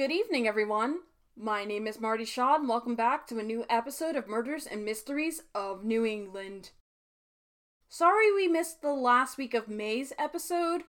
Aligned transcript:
Good 0.00 0.12
evening, 0.12 0.48
everyone. 0.48 1.00
My 1.36 1.66
name 1.66 1.86
is 1.86 2.00
Marti 2.00 2.24
Shaw, 2.24 2.54
and 2.54 2.66
welcome 2.66 2.94
back 2.94 3.26
to 3.26 3.38
a 3.38 3.42
new 3.42 3.66
episode 3.68 4.16
of 4.16 4.28
Murders 4.28 4.66
and 4.66 4.82
Mysteries 4.82 5.42
of 5.54 5.84
New 5.84 6.06
England. 6.06 6.70
Sorry 7.90 8.32
we 8.32 8.48
missed 8.48 8.80
the 8.80 8.94
last 8.94 9.36
week 9.36 9.52
of 9.52 9.68
May's 9.68 10.14
episode. 10.18 10.84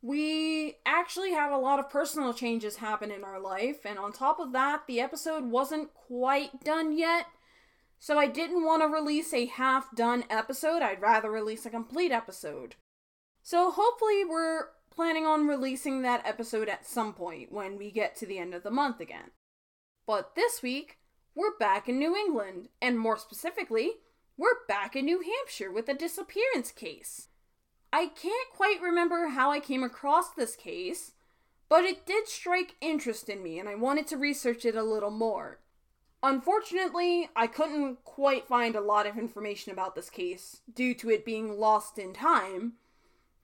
We 0.00 0.76
actually 0.86 1.32
had 1.32 1.52
a 1.52 1.58
lot 1.58 1.78
of 1.78 1.90
personal 1.90 2.32
changes 2.32 2.76
happen 2.76 3.10
in 3.10 3.22
our 3.22 3.38
life, 3.38 3.84
and 3.84 3.98
on 3.98 4.14
top 4.14 4.40
of 4.40 4.52
that, 4.52 4.86
the 4.86 4.98
episode 4.98 5.44
wasn't 5.44 5.92
quite 5.92 6.64
done 6.64 6.96
yet. 6.96 7.26
So 7.98 8.18
I 8.18 8.28
didn't 8.28 8.64
want 8.64 8.80
to 8.80 8.88
release 8.88 9.34
a 9.34 9.44
half 9.44 9.94
done 9.94 10.24
episode, 10.30 10.80
I'd 10.80 11.02
rather 11.02 11.30
release 11.30 11.66
a 11.66 11.70
complete 11.70 12.12
episode. 12.12 12.76
So 13.42 13.70
hopefully, 13.70 14.24
we're 14.24 14.68
planning 14.94 15.26
on 15.26 15.46
releasing 15.46 16.02
that 16.02 16.26
episode 16.26 16.68
at 16.68 16.86
some 16.86 17.12
point 17.12 17.50
when 17.52 17.76
we 17.76 17.90
get 17.90 18.16
to 18.16 18.26
the 18.26 18.38
end 18.38 18.54
of 18.54 18.62
the 18.62 18.70
month 18.70 19.00
again. 19.00 19.32
But 20.06 20.34
this 20.36 20.62
week, 20.62 20.98
we're 21.34 21.56
back 21.58 21.88
in 21.88 21.98
New 21.98 22.14
England, 22.14 22.68
and 22.80 22.98
more 22.98 23.16
specifically, 23.16 23.92
we're 24.36 24.66
back 24.68 24.94
in 24.94 25.04
New 25.04 25.22
Hampshire 25.22 25.72
with 25.72 25.88
a 25.88 25.94
disappearance 25.94 26.70
case. 26.70 27.28
I 27.92 28.06
can't 28.06 28.50
quite 28.52 28.82
remember 28.82 29.28
how 29.28 29.50
I 29.50 29.60
came 29.60 29.84
across 29.84 30.30
this 30.30 30.56
case, 30.56 31.12
but 31.68 31.84
it 31.84 32.06
did 32.06 32.28
strike 32.28 32.74
interest 32.80 33.28
in 33.28 33.42
me 33.42 33.58
and 33.58 33.68
I 33.68 33.76
wanted 33.76 34.08
to 34.08 34.16
research 34.16 34.64
it 34.64 34.74
a 34.74 34.82
little 34.82 35.12
more. 35.12 35.60
Unfortunately, 36.22 37.28
I 37.36 37.46
couldn't 37.46 38.02
quite 38.04 38.48
find 38.48 38.74
a 38.74 38.80
lot 38.80 39.06
of 39.06 39.16
information 39.16 39.72
about 39.72 39.94
this 39.94 40.10
case 40.10 40.62
due 40.74 40.94
to 40.94 41.10
it 41.10 41.24
being 41.24 41.58
lost 41.58 41.98
in 41.98 42.12
time, 42.12 42.74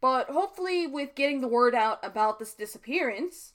but 0.01 0.31
hopefully, 0.31 0.87
with 0.87 1.15
getting 1.15 1.41
the 1.41 1.49
word 1.49 1.75
out 1.75 1.99
about 2.03 2.39
this 2.39 2.55
disappearance, 2.55 3.53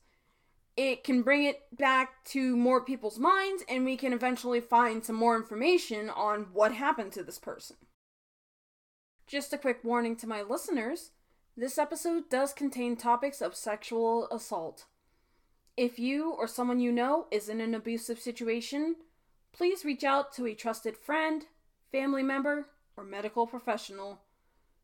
it 0.77 1.03
can 1.03 1.21
bring 1.21 1.43
it 1.43 1.63
back 1.75 2.23
to 2.25 2.55
more 2.55 2.81
people's 2.81 3.17
minds 3.17 3.63
and 3.69 3.85
we 3.85 3.95
can 3.95 4.13
eventually 4.13 4.59
find 4.59 5.03
some 5.03 5.15
more 5.15 5.35
information 5.35 6.09
on 6.09 6.47
what 6.51 6.73
happened 6.73 7.13
to 7.13 7.23
this 7.23 7.39
person. 7.39 7.77
Just 9.25 9.53
a 9.53 9.57
quick 9.57 9.79
warning 9.83 10.15
to 10.17 10.27
my 10.27 10.41
listeners 10.41 11.11
this 11.57 11.77
episode 11.77 12.29
does 12.29 12.51
contain 12.51 12.97
topics 12.97 13.41
of 13.41 13.55
sexual 13.55 14.27
assault. 14.29 14.87
If 15.77 15.97
you 15.97 16.31
or 16.31 16.47
someone 16.47 16.81
you 16.81 16.91
know 16.91 17.27
is 17.31 17.47
in 17.47 17.61
an 17.61 17.73
abusive 17.73 18.19
situation, 18.19 18.97
please 19.53 19.85
reach 19.85 20.03
out 20.03 20.33
to 20.33 20.45
a 20.45 20.53
trusted 20.53 20.97
friend, 20.97 21.45
family 21.93 22.23
member, 22.23 22.67
or 22.97 23.05
medical 23.05 23.47
professional. 23.47 24.19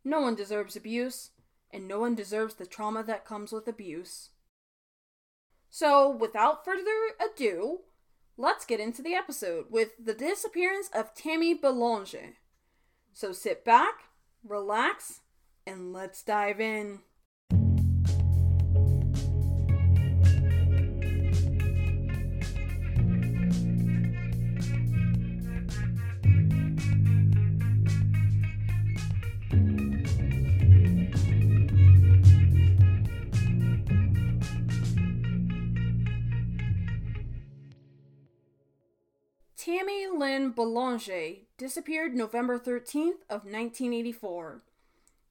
No 0.05 0.21
one 0.21 0.33
deserves 0.33 0.77
abuse, 0.77 1.31
and 1.73 1.87
no 1.87 1.99
one 1.99 2.15
deserves 2.15 2.55
the 2.55 2.65
trauma 2.65 3.03
that 3.03 3.25
comes 3.25 3.51
with 3.51 3.67
abuse. 3.67 4.29
So, 5.69 6.09
without 6.09 6.65
further 6.65 7.15
ado, 7.19 7.79
let's 8.37 8.65
get 8.65 8.79
into 8.79 9.01
the 9.01 9.13
episode 9.13 9.65
with 9.69 9.91
the 10.03 10.13
disappearance 10.13 10.89
of 10.93 11.13
Tammy 11.13 11.53
Belanger. 11.53 12.35
So, 13.13 13.31
sit 13.31 13.63
back, 13.63 14.09
relax, 14.43 15.21
and 15.65 15.93
let's 15.93 16.23
dive 16.23 16.59
in. 16.59 16.99
Tammy 39.71 40.05
Lynn 40.05 40.51
Belanger 40.51 41.45
disappeared 41.57 42.13
November 42.13 42.59
13th 42.59 43.23
of 43.29 43.45
1984. 43.45 44.63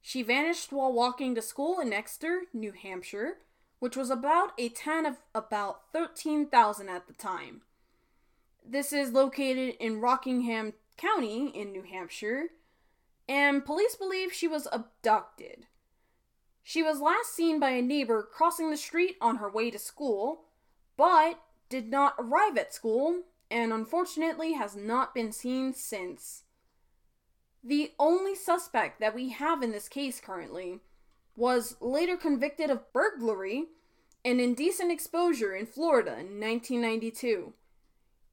She 0.01 0.23
vanished 0.23 0.71
while 0.71 0.91
walking 0.91 1.35
to 1.35 1.43
school 1.43 1.79
in 1.79 1.93
Exeter, 1.93 2.45
New 2.51 2.71
Hampshire, 2.71 3.37
which 3.77 3.95
was 3.95 4.09
about 4.09 4.53
a 4.57 4.69
town 4.69 5.05
of 5.05 5.17
about 5.35 5.81
13,000 5.93 6.89
at 6.89 7.05
the 7.05 7.13
time. 7.13 7.61
This 8.67 8.91
is 8.91 9.11
located 9.11 9.75
in 9.79 10.01
Rockingham 10.01 10.73
County 10.97 11.49
in 11.49 11.71
New 11.71 11.83
Hampshire, 11.83 12.45
and 13.29 13.63
police 13.63 13.95
believe 13.95 14.33
she 14.33 14.47
was 14.47 14.67
abducted. 14.71 15.67
She 16.63 16.81
was 16.81 16.99
last 16.99 17.35
seen 17.35 17.59
by 17.59 17.69
a 17.71 17.81
neighbor 17.83 18.23
crossing 18.23 18.71
the 18.71 18.77
street 18.77 19.17
on 19.21 19.35
her 19.35 19.51
way 19.51 19.69
to 19.69 19.77
school, 19.77 20.45
but 20.97 21.39
did 21.69 21.91
not 21.91 22.15
arrive 22.17 22.57
at 22.57 22.73
school 22.73 23.21
and 23.51 23.73
unfortunately 23.73 24.53
has 24.53 24.75
not 24.75 25.13
been 25.13 25.31
seen 25.31 25.73
since. 25.73 26.43
The 27.63 27.91
only 27.99 28.33
suspect 28.33 28.99
that 29.01 29.13
we 29.13 29.29
have 29.29 29.61
in 29.61 29.71
this 29.71 29.89
case 29.89 30.19
currently 30.19 30.79
was 31.35 31.75
later 31.81 32.17
convicted 32.17 32.71
of 32.71 32.91
burglary 32.93 33.65
and 34.23 34.39
indecent 34.39 34.91
exposure 34.91 35.53
in 35.53 35.65
Florida 35.65 36.11
in 36.11 36.39
1992. 36.39 37.53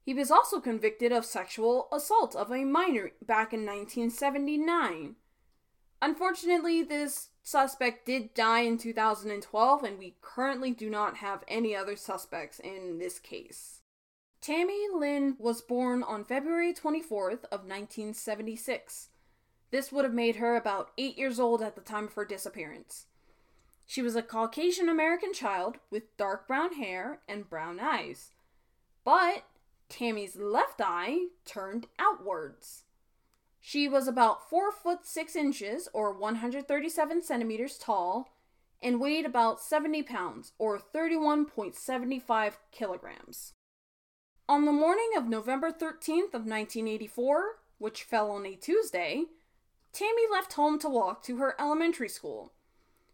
He 0.03 0.13
was 0.13 0.31
also 0.31 0.59
convicted 0.59 1.11
of 1.11 1.25
sexual 1.25 1.87
assault 1.91 2.35
of 2.35 2.51
a 2.51 2.63
minor 2.63 3.11
back 3.21 3.53
in 3.53 3.65
1979. 3.65 5.15
Unfortunately, 6.01 6.81
this 6.81 7.29
suspect 7.43 8.05
did 8.05 8.33
die 8.33 8.61
in 8.61 8.77
2012, 8.77 9.83
and 9.83 9.99
we 9.99 10.15
currently 10.21 10.71
do 10.71 10.89
not 10.89 11.17
have 11.17 11.43
any 11.47 11.75
other 11.75 11.95
suspects 11.95 12.59
in 12.59 12.97
this 12.99 13.19
case. 13.19 13.78
Tammy 14.41 14.87
Lynn 14.93 15.35
was 15.37 15.61
born 15.61 16.01
on 16.01 16.23
February 16.23 16.73
24th 16.73 17.43
of 17.51 17.65
1976. 17.67 19.09
This 19.69 19.91
would 19.91 20.05
have 20.05 20.13
made 20.13 20.37
her 20.37 20.55
about 20.55 20.91
8 20.97 21.17
years 21.17 21.39
old 21.41 21.61
at 21.61 21.75
the 21.75 21.81
time 21.81 22.05
of 22.05 22.13
her 22.13 22.23
disappearance. 22.23 23.07
She 23.85 24.01
was 24.01 24.15
a 24.15 24.21
Caucasian 24.21 24.87
American 24.87 25.33
child 25.33 25.77
with 25.91 26.15
dark 26.15 26.47
brown 26.47 26.75
hair 26.75 27.19
and 27.27 27.49
brown 27.49 27.79
eyes. 27.81 28.31
But 29.03 29.43
Tammy's 29.89 30.37
left 30.37 30.79
eye 30.79 31.27
turned 31.43 31.87
outwards. 31.97 32.83
She 33.59 33.89
was 33.89 34.07
about 34.07 34.49
4 34.49 34.71
foot 34.71 35.05
6 35.05 35.35
inches 35.35 35.89
or 35.91 36.13
137 36.13 37.21
centimeters 37.23 37.77
tall 37.77 38.29
and 38.81 39.01
weighed 39.01 39.25
about 39.25 39.59
70 39.59 40.03
pounds 40.03 40.53
or 40.57 40.79
31.75 40.79 42.53
kilograms. 42.71 43.53
On 44.49 44.65
the 44.65 44.71
morning 44.71 45.11
of 45.15 45.27
November 45.27 45.69
13th 45.69 46.33
of 46.33 46.47
1984, 46.47 47.59
which 47.77 48.01
fell 48.01 48.31
on 48.31 48.47
a 48.47 48.55
Tuesday, 48.55 49.25
Tammy 49.93 50.23
left 50.31 50.53
home 50.53 50.79
to 50.79 50.89
walk 50.89 51.21
to 51.21 51.37
her 51.37 51.53
elementary 51.59 52.09
school. 52.09 52.51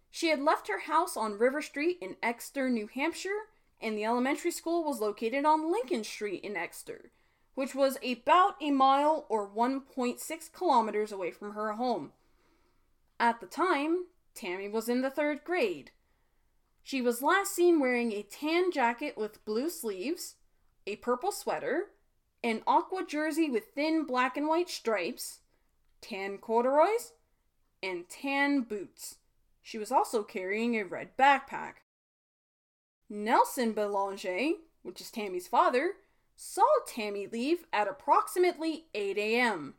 She 0.09 0.29
had 0.29 0.39
left 0.39 0.69
her 0.69 0.79
house 0.79 1.17
on 1.17 1.37
River 1.37 1.61
Street 1.61 1.97
in 1.99 2.15
Exeter, 2.23 2.69
New 2.69 2.87
Hampshire, 2.87 3.49
and 3.81 3.97
the 3.97 4.05
elementary 4.05 4.49
school 4.49 4.85
was 4.85 5.01
located 5.01 5.43
on 5.43 5.69
Lincoln 5.69 6.05
Street 6.05 6.41
in 6.41 6.55
Exeter, 6.55 7.11
which 7.53 7.75
was 7.75 7.97
about 7.97 8.55
a 8.61 8.71
mile 8.71 9.25
or 9.27 9.45
1.6 9.45 10.53
kilometers 10.53 11.11
away 11.11 11.31
from 11.31 11.51
her 11.51 11.73
home. 11.73 12.13
At 13.19 13.41
the 13.41 13.47
time, 13.47 14.05
Tammy 14.35 14.69
was 14.69 14.87
in 14.87 15.01
the 15.01 15.09
third 15.09 15.43
grade. 15.43 15.91
She 16.81 17.01
was 17.01 17.21
last 17.21 17.53
seen 17.53 17.81
wearing 17.81 18.13
a 18.13 18.23
tan 18.23 18.71
jacket 18.71 19.17
with 19.17 19.43
blue 19.43 19.69
sleeves, 19.69 20.35
a 20.87 20.95
purple 20.97 21.31
sweater, 21.31 21.87
an 22.43 22.61
aqua 22.67 23.05
jersey 23.05 23.49
with 23.49 23.73
thin 23.73 24.05
black 24.05 24.37
and 24.37 24.47
white 24.47 24.69
stripes, 24.69 25.39
tan 26.01 26.37
corduroys, 26.37 27.13
and 27.81 28.07
tan 28.09 28.61
boots. 28.61 29.17
She 29.61 29.77
was 29.77 29.91
also 29.91 30.23
carrying 30.23 30.75
a 30.75 30.83
red 30.83 31.17
backpack. 31.17 31.75
Nelson 33.09 33.73
Belanger, 33.73 34.53
which 34.83 35.01
is 35.01 35.11
Tammy's 35.11 35.47
father, 35.47 35.93
saw 36.35 36.63
Tammy 36.87 37.27
leave 37.27 37.65
at 37.71 37.87
approximately 37.87 38.85
8 38.93 39.17
a.m. 39.17 39.75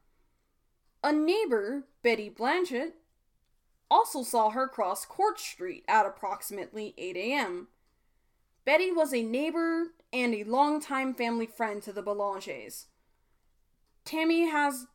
A 1.05 1.13
neighbor, 1.13 1.85
Betty 2.03 2.31
Blanchett, 2.31 2.93
also 3.91 4.23
saw 4.23 4.51
her 4.51 4.67
cross 4.67 5.05
Court 5.05 5.39
Street 5.39 5.85
at 5.87 6.07
approximately 6.07 6.95
8 6.99 7.17
a.m. 7.17 7.69
Betty 8.67 8.91
was 8.91 9.15
a 9.15 9.23
neighbor 9.23 9.93
and 10.13 10.35
a 10.35 10.43
longtime 10.43 11.15
family 11.15 11.47
friend 11.47 11.81
to 11.85 11.93
the 11.93 12.03
Belangers. 12.03 12.87
Tammy 14.05 14.49
has 14.49 14.89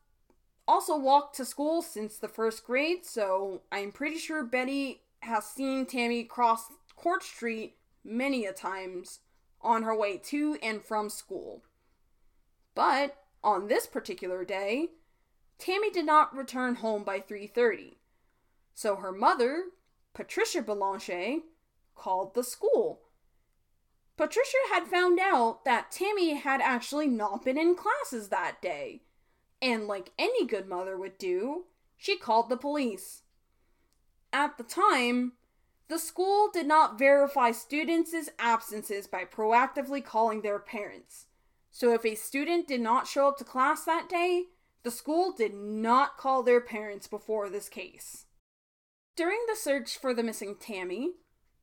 also 0.68 0.98
walked 0.98 1.38
to 1.38 1.46
school 1.46 1.82
since 1.82 2.18
the 2.18 2.28
first 2.28 2.66
grade, 2.66 3.06
so 3.06 3.62
I'm 3.72 3.94
pretty 3.94 4.18
sure 4.18 4.44
Betty 4.44 5.04
has 5.22 5.46
seen 5.46 5.86
Tammy 5.86 6.26
cross 6.26 6.66
Court 6.98 7.24
Street 7.24 7.78
many 8.04 8.46
a 8.46 8.52
times 8.52 9.20
on 9.62 9.84
her 9.84 9.96
way 9.96 10.18
to 10.18 10.58
and 10.62 10.84
from 10.84 11.10
school. 11.10 11.64
But 12.76 13.24
on 13.42 13.68
this 13.68 13.88
particular 13.88 14.44
day, 14.44 14.90
Tammy 15.58 15.90
did 15.90 16.06
not 16.06 16.36
return 16.36 16.76
home 16.76 17.06
by 17.06 17.22
3:30. 17.22 18.00
So 18.74 18.98
her 18.98 19.14
mother, 19.14 19.68
Patricia 20.14 20.62
Belanger, 20.62 21.44
called 21.96 22.34
the 22.34 22.44
school 22.44 23.04
Patricia 24.18 24.58
had 24.72 24.88
found 24.88 25.19
out 25.19 25.66
that 25.66 25.92
Tammy 25.92 26.36
had 26.36 26.62
actually 26.62 27.08
not 27.08 27.44
been 27.44 27.58
in 27.58 27.75
classes 27.75 28.30
that 28.30 28.62
day. 28.62 29.02
And 29.62 29.88
like 29.88 30.12
any 30.18 30.46
good 30.46 30.68
mother 30.68 30.98
would 30.98 31.18
do, 31.18 31.66
she 31.98 32.18
called 32.18 32.50
the 32.50 32.58
police. 32.58 33.24
At 34.34 34.58
the 34.58 34.63
time, 34.63 35.34
the 35.88 36.00
school 36.00 36.50
did 36.52 36.68
not 36.68 36.98
verify 36.98 37.52
students' 37.52 38.30
absences 38.40 39.08
by 39.08 39.25
proactively 39.25 40.04
calling 40.04 40.42
their 40.42 40.60
parents. 40.60 41.25
So 41.72 41.94
if 41.94 42.06
a 42.06 42.16
student 42.16 42.68
did 42.68 42.81
not 42.81 43.08
show 43.08 43.28
up 43.28 43.38
to 43.38 43.44
class 43.44 43.84
that 43.86 44.10
day, 44.10 44.46
the 44.84 44.92
school 44.92 45.31
did 45.31 45.54
not 45.54 46.18
call 46.18 46.44
their 46.44 46.62
parents 46.62 47.08
before 47.08 47.50
this 47.50 47.69
case. 47.69 48.25
During 49.16 49.40
the 49.48 49.56
search 49.56 49.98
for 49.98 50.13
the 50.13 50.24
missing 50.24 50.56
Tammy, 50.60 51.12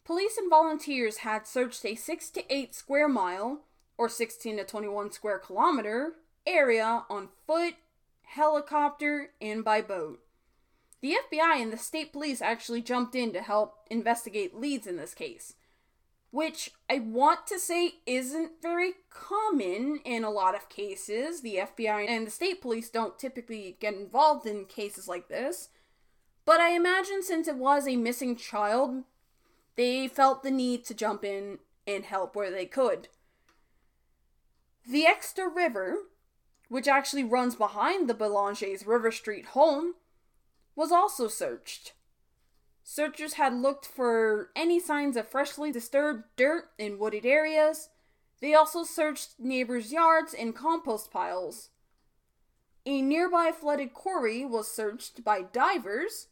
police 0.09 0.39
and 0.39 0.49
volunteers 0.49 1.19
had 1.19 1.47
searched 1.47 1.85
a 1.85 1.95
6 1.95 2.31
to 2.31 2.43
8 2.49 2.75
square 2.75 3.09
mile, 3.09 3.61
or 3.99 4.09
16 4.09 4.57
to 4.57 4.65
21 4.65 5.13
square 5.13 5.39
kilometer, 5.39 6.15
area 6.47 7.05
on 7.11 7.29
foot, 7.47 7.75
helicopter, 8.23 9.33
and 9.39 9.63
by 9.63 9.83
boat. 9.83 10.21
The 11.03 11.17
FBI 11.31 11.61
and 11.61 11.71
the 11.71 11.77
state 11.77 12.11
police 12.15 12.41
actually 12.41 12.81
jumped 12.81 13.15
in 13.15 13.35
to 13.35 13.43
help 13.43 13.81
investigate 13.91 14.57
leads 14.57 14.87
in 14.87 14.97
this 14.97 15.13
case, 15.13 15.53
which 16.31 16.71
I 16.89 17.01
want 17.01 17.47
to 17.49 17.59
say 17.59 17.97
isn't 18.07 18.63
very 18.63 18.93
common 19.11 20.01
in 20.07 20.25
a 20.25 20.31
lot 20.31 20.55
of 20.55 20.71
cases. 20.71 21.43
The 21.43 21.57
FBI 21.57 22.09
and 22.09 22.27
the 22.27 22.31
state 22.31 22.63
police 22.63 22.89
don't 22.89 23.19
typically 23.19 23.77
get 23.79 23.93
involved 23.93 24.47
in 24.47 24.65
cases 24.65 25.07
like 25.07 25.29
this. 25.29 25.69
But 26.47 26.61
I 26.61 26.71
imagine 26.71 27.23
since 27.23 27.47
it 27.47 27.57
was 27.57 27.87
a 27.87 27.97
missing 27.97 28.37
child, 28.37 29.05
they 29.79 30.09
felt 30.09 30.43
the 30.43 30.51
need 30.51 30.85
to 30.85 30.93
jump 30.93 31.25
in 31.25 31.61
and 31.87 32.05
help 32.05 32.35
where 32.35 32.51
they 32.51 32.67
could. 32.67 33.07
The 34.85 35.07
Exeter 35.07 35.49
River, 35.49 35.99
which 36.69 36.89
actually 36.89 37.23
runs 37.23 37.55
behind 37.55 38.09
the 38.09 38.15
Belanger's 38.15 38.85
River 38.85 39.13
Street 39.13 39.47
home, 39.47 39.95
was 40.75 40.91
also 40.91 41.29
searched. 41.29 41.93
Searchers 42.83 43.35
had 43.35 43.55
looked 43.55 43.87
for 43.87 44.51
any 44.57 44.81
signs 44.81 45.17
of 45.17 45.29
freshly 45.29 45.71
disturbed 45.71 46.25
dirt 46.35 46.71
in 46.77 46.99
wooded 46.99 47.25
areas. 47.25 47.89
They 48.41 48.55
also 48.55 48.83
searched 48.83 49.39
neighbors' 49.39 49.93
yards 49.93 50.35
and 50.35 50.57
compost 50.57 51.13
piles. 51.13 51.71
A 52.85 53.01
nearby 53.01 53.53
flooded 53.53 53.95
quarry 53.95 54.45
was 54.45 54.69
searched 54.69 55.23
by 55.23 55.43
divers, 55.43 56.27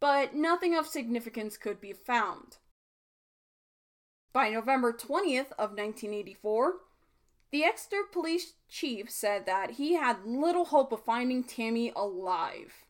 but 0.00 0.34
nothing 0.34 0.74
of 0.74 0.88
significance 0.88 1.56
could 1.56 1.80
be 1.80 1.92
found. 1.92 2.56
By 4.32 4.50
November 4.50 4.92
20th 4.92 5.52
of 5.52 5.72
1984, 5.72 6.74
the 7.50 7.64
Exeter 7.64 8.02
police 8.10 8.54
chief 8.68 9.10
said 9.10 9.46
that 9.46 9.72
he 9.72 9.94
had 9.94 10.26
little 10.26 10.66
hope 10.66 10.92
of 10.92 11.02
finding 11.02 11.42
Tammy 11.42 11.90
alive, 11.96 12.84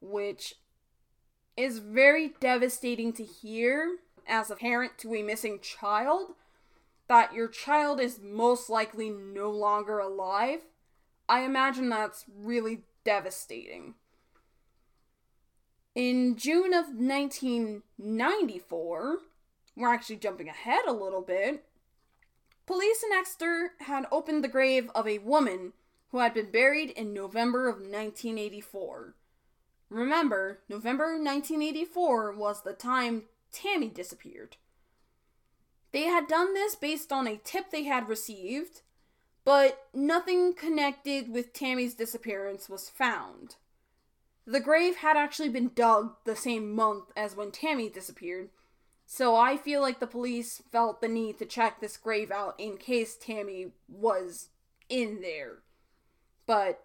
which 0.00 0.54
is 1.56 1.78
very 1.78 2.34
devastating 2.40 3.12
to 3.14 3.24
hear 3.24 3.96
as 4.26 4.50
a 4.50 4.56
parent 4.56 4.98
to 4.98 5.14
a 5.14 5.22
missing 5.22 5.58
child 5.60 6.34
that 7.08 7.32
your 7.32 7.48
child 7.48 7.98
is 8.00 8.20
most 8.22 8.68
likely 8.68 9.08
no 9.08 9.50
longer 9.50 9.98
alive. 9.98 10.66
I 11.28 11.40
imagine 11.40 11.88
that's 11.88 12.26
really 12.28 12.82
devastating. 13.04 13.94
In 15.94 16.36
June 16.36 16.74
of 16.74 16.88
1994, 16.88 19.18
we're 19.78 19.92
actually 19.92 20.16
jumping 20.16 20.48
ahead 20.48 20.80
a 20.86 20.92
little 20.92 21.22
bit. 21.22 21.64
Police 22.66 23.02
in 23.02 23.16
Exeter 23.16 23.72
had 23.80 24.06
opened 24.12 24.44
the 24.44 24.48
grave 24.48 24.90
of 24.94 25.06
a 25.06 25.18
woman 25.18 25.72
who 26.10 26.18
had 26.18 26.34
been 26.34 26.50
buried 26.50 26.90
in 26.90 27.14
November 27.14 27.68
of 27.68 27.76
1984. 27.76 29.14
Remember, 29.88 30.60
November 30.68 31.12
1984 31.12 32.32
was 32.32 32.62
the 32.62 32.72
time 32.74 33.24
Tammy 33.52 33.88
disappeared. 33.88 34.56
They 35.92 36.02
had 36.02 36.26
done 36.26 36.52
this 36.52 36.74
based 36.74 37.12
on 37.12 37.26
a 37.26 37.40
tip 37.42 37.70
they 37.70 37.84
had 37.84 38.08
received, 38.08 38.82
but 39.44 39.86
nothing 39.94 40.52
connected 40.52 41.32
with 41.32 41.54
Tammy's 41.54 41.94
disappearance 41.94 42.68
was 42.68 42.90
found. 42.90 43.56
The 44.46 44.60
grave 44.60 44.96
had 44.96 45.16
actually 45.16 45.48
been 45.48 45.70
dug 45.74 46.16
the 46.24 46.36
same 46.36 46.74
month 46.74 47.04
as 47.16 47.34
when 47.34 47.50
Tammy 47.50 47.88
disappeared, 47.88 48.50
so 49.10 49.34
I 49.34 49.56
feel 49.56 49.80
like 49.80 50.00
the 50.00 50.06
police 50.06 50.62
felt 50.70 51.00
the 51.00 51.08
need 51.08 51.38
to 51.38 51.46
check 51.46 51.80
this 51.80 51.96
grave 51.96 52.30
out 52.30 52.54
in 52.58 52.76
case 52.76 53.16
Tammy 53.16 53.68
was 53.88 54.50
in 54.90 55.22
there. 55.22 55.62
But 56.46 56.84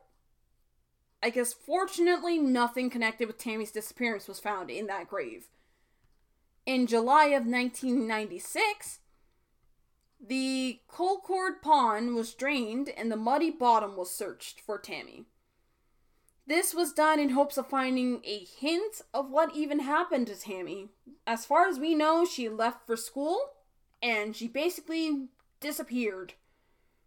I 1.22 1.32
guess 1.32 1.52
fortunately, 1.52 2.40
nothing 2.40 2.90
connected 2.90 3.28
with 3.28 3.38
Tammy's 3.38 3.74
disappearance 3.74 4.30
was 4.30 4.40
found 4.40 4.70
in 4.70 4.88
that 4.88 5.10
grave. 5.10 5.48
In 6.66 6.88
July 6.88 7.26
of 7.26 7.46
1996, 7.46 9.00
the 10.26 10.80
Colcord 10.90 11.62
Pond 11.62 12.16
was 12.16 12.34
drained 12.34 12.88
and 12.88 13.12
the 13.12 13.18
muddy 13.18 13.52
bottom 13.52 13.98
was 13.98 14.10
searched 14.10 14.62
for 14.62 14.80
Tammy. 14.80 15.26
This 16.46 16.74
was 16.74 16.92
done 16.92 17.20
in 17.20 17.30
hopes 17.30 17.58
of 17.58 17.68
finding 17.68 18.22
a 18.26 18.40
hint 18.40 19.02
of 19.14 19.30
what 19.30 19.56
even 19.56 19.80
happened 19.80 20.28
to 20.28 20.36
Tammy. 20.36 20.90
As 21.26 21.46
far 21.46 21.68
as 21.68 21.80
we 21.80 21.96
know, 21.96 22.26
she 22.26 22.50
left 22.50 22.86
for 22.86 22.98
school 22.98 23.52
and 24.02 24.36
she 24.36 24.48
basically 24.50 25.30
disappeared. 25.62 26.34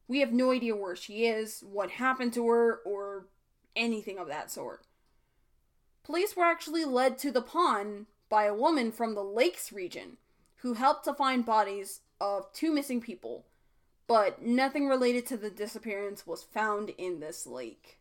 We 0.09 0.21
have 0.21 0.33
no 0.33 0.53
idea 0.53 0.75
where 0.75 0.97
she 0.97 1.27
is, 1.27 1.61
what 1.61 1.91
happened 1.91 2.33
to 2.35 2.49
her, 2.49 2.81
or 2.87 3.27
anything 3.75 4.19
of 4.19 4.29
that 4.29 4.51
sort. 4.51 4.87
Police 6.03 6.35
were 6.35 6.45
actually 6.45 6.85
led 6.85 7.19
to 7.19 7.31
the 7.31 7.43
pond 7.43 8.07
by 8.31 8.45
a 8.45 8.55
woman 8.55 8.91
from 8.91 9.15
the 9.15 9.25
Lakes 9.25 9.71
region 9.71 10.17
who 10.59 10.75
helped 10.75 11.05
to 11.05 11.13
find 11.13 11.45
bodies 11.45 12.01
of 12.21 12.51
two 12.55 12.73
missing 12.73 13.03
people, 13.03 13.45
but 14.07 14.41
nothing 14.41 14.89
related 14.89 15.27
to 15.27 15.37
the 15.37 15.51
disappearance 15.51 16.27
was 16.27 16.43
found 16.43 16.91
in 16.97 17.21
this 17.21 17.47
lake. 17.47 17.96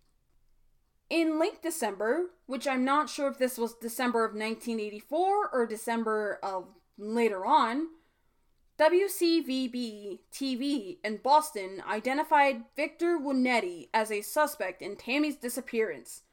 In 1.10 1.40
late 1.40 1.62
December, 1.62 2.32
which 2.48 2.68
I'm 2.68 2.84
not 2.84 3.10
sure 3.10 3.30
if 3.30 3.38
this 3.38 3.58
was 3.58 3.76
December 3.76 4.26
of 4.26 4.32
1984 4.32 5.50
or 5.54 5.66
December 5.68 6.40
of 6.42 6.68
later 6.98 7.46
on, 7.46 7.90
WCVB 8.80 10.20
TV 10.34 10.98
in 11.04 11.18
Boston 11.18 11.82
identified 11.88 12.64
Victor 12.76 13.18
Wunetti 13.18 13.90
as 13.94 14.12
a 14.12 14.22
suspect 14.22 14.82
in 14.82 14.96
Tammy's 14.96 15.36
disappearance. 15.36 16.24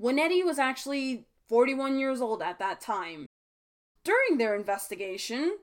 Wunetti 0.00 0.44
was 0.44 0.58
actually 0.58 1.26
41 1.48 1.98
years 1.98 2.20
old 2.20 2.42
at 2.42 2.58
that 2.58 2.80
time. 2.80 3.26
During 4.04 4.38
their 4.38 4.54
investigation, 4.54 5.58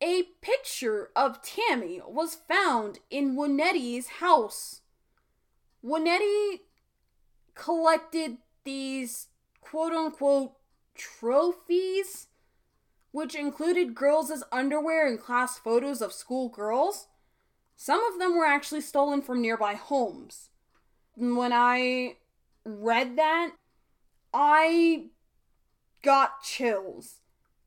a 0.00 0.22
picture 0.40 1.10
of 1.16 1.42
Tammy 1.42 2.00
was 2.06 2.34
found 2.34 3.00
in 3.10 3.36
Wunetti's 3.36 4.08
house. 4.20 4.82
Wunetti 5.84 6.60
collected 7.54 8.38
these 8.64 9.28
quote 9.60 9.92
unquote 9.92 10.52
trophies 10.94 12.28
which 13.12 13.34
included 13.34 13.94
girls' 13.94 14.42
underwear 14.50 15.06
and 15.06 15.20
class 15.20 15.58
photos 15.58 16.00
of 16.00 16.12
school 16.12 16.48
girls. 16.48 17.08
Some 17.76 18.02
of 18.10 18.18
them 18.18 18.36
were 18.36 18.46
actually 18.46 18.80
stolen 18.80 19.20
from 19.20 19.42
nearby 19.42 19.74
homes. 19.74 20.48
When 21.14 21.52
I 21.52 22.16
read 22.64 23.16
that, 23.16 23.52
I 24.32 25.10
got 26.02 26.42
chills. 26.42 27.20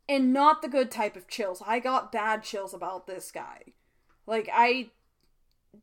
And 0.07 0.33
not 0.33 0.61
the 0.61 0.67
good 0.67 0.91
type 0.91 1.15
of 1.15 1.27
chills. 1.27 1.63
I 1.65 1.79
got 1.79 2.11
bad 2.11 2.43
chills 2.43 2.73
about 2.73 3.07
this 3.07 3.31
guy. 3.31 3.73
Like, 4.27 4.49
I 4.51 4.91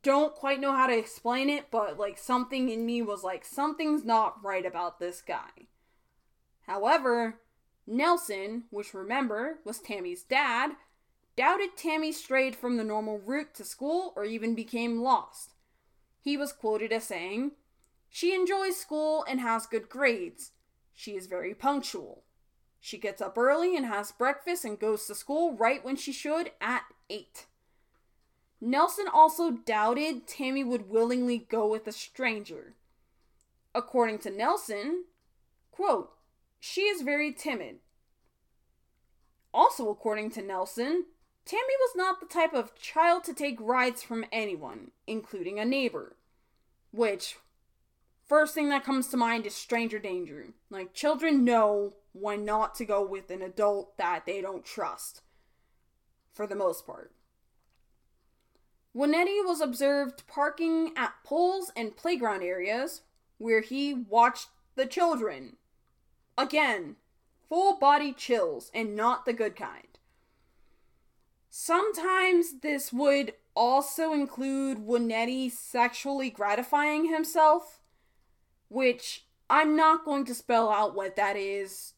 don't 0.01 0.33
quite 0.33 0.59
know 0.59 0.73
how 0.73 0.87
to 0.87 0.97
explain 0.97 1.49
it, 1.49 1.65
but 1.69 1.99
like 1.99 2.17
something 2.17 2.69
in 2.69 2.85
me 2.85 3.01
was 3.01 3.23
like, 3.23 3.45
something's 3.45 4.03
not 4.03 4.43
right 4.43 4.65
about 4.65 4.99
this 4.99 5.21
guy. 5.21 5.67
However, 6.67 7.39
Nelson, 7.85 8.63
which 8.69 8.93
remember 8.93 9.59
was 9.65 9.79
Tammy's 9.79 10.23
dad, 10.23 10.71
doubted 11.35 11.75
Tammy 11.75 12.11
strayed 12.11 12.55
from 12.55 12.77
the 12.77 12.83
normal 12.83 13.19
route 13.19 13.53
to 13.55 13.65
school 13.65 14.13
or 14.15 14.23
even 14.23 14.55
became 14.55 15.01
lost. 15.01 15.53
He 16.21 16.37
was 16.37 16.53
quoted 16.53 16.93
as 16.93 17.03
saying, 17.03 17.51
She 18.09 18.33
enjoys 18.33 18.77
school 18.77 19.25
and 19.27 19.41
has 19.41 19.65
good 19.65 19.89
grades. 19.89 20.51
She 20.93 21.15
is 21.15 21.27
very 21.27 21.53
punctual. 21.53 22.23
She 22.79 22.97
gets 22.97 23.21
up 23.21 23.37
early 23.37 23.75
and 23.75 23.85
has 23.85 24.11
breakfast 24.11 24.63
and 24.63 24.79
goes 24.79 25.05
to 25.07 25.15
school 25.15 25.55
right 25.55 25.83
when 25.83 25.95
she 25.95 26.11
should 26.11 26.51
at 26.61 26.83
8. 27.09 27.45
Nelson 28.65 29.07
also 29.11 29.51
doubted 29.51 30.25
Tammy 30.25 30.63
would 30.63 30.89
willingly 30.89 31.37
go 31.37 31.67
with 31.67 31.85
a 31.85 31.91
stranger. 31.91 32.75
According 33.75 34.19
to 34.19 34.31
Nelson, 34.31 35.03
quote, 35.69 36.13
she 36.61 36.83
is 36.83 37.01
very 37.01 37.33
timid. 37.33 37.79
Also, 39.53 39.89
according 39.89 40.31
to 40.31 40.41
Nelson, 40.41 41.07
Tammy 41.45 41.73
was 41.81 41.91
not 41.97 42.21
the 42.21 42.25
type 42.25 42.53
of 42.53 42.73
child 42.73 43.25
to 43.25 43.33
take 43.33 43.57
rides 43.59 44.01
from 44.01 44.23
anyone, 44.31 44.91
including 45.05 45.59
a 45.59 45.65
neighbor. 45.65 46.15
Which, 46.91 47.35
first 48.25 48.55
thing 48.55 48.69
that 48.69 48.85
comes 48.85 49.09
to 49.09 49.17
mind 49.17 49.45
is 49.45 49.53
stranger 49.53 49.99
danger. 49.99 50.53
Like, 50.69 50.93
children 50.93 51.43
know 51.43 51.95
when 52.13 52.45
not 52.45 52.75
to 52.75 52.85
go 52.85 53.05
with 53.05 53.29
an 53.29 53.41
adult 53.41 53.97
that 53.97 54.25
they 54.25 54.39
don't 54.39 54.63
trust, 54.63 55.21
for 56.31 56.47
the 56.47 56.55
most 56.55 56.87
part. 56.87 57.11
Wunetti 58.95 59.43
was 59.43 59.59
observed 59.59 60.27
parking 60.27 60.91
at 60.95 61.15
pools 61.23 61.71
and 61.75 61.97
playground 61.97 62.43
areas 62.43 63.01
where 63.37 63.61
he 63.61 63.93
watched 63.93 64.49
the 64.75 64.85
children. 64.85 65.57
Again, 66.37 66.95
full 67.49 67.77
body 67.77 68.13
chills 68.13 68.69
and 68.73 68.95
not 68.95 69.25
the 69.25 69.33
good 69.33 69.55
kind. 69.55 69.87
Sometimes 71.49 72.61
this 72.61 72.91
would 72.91 73.33
also 73.55 74.13
include 74.13 74.79
Wunetti 74.79 75.51
sexually 75.51 76.29
gratifying 76.29 77.05
himself, 77.05 77.79
which 78.69 79.25
I'm 79.49 79.75
not 79.75 80.05
going 80.05 80.25
to 80.25 80.33
spell 80.33 80.69
out 80.69 80.95
what 80.95 81.15
that 81.15 81.35
is. 81.35 81.93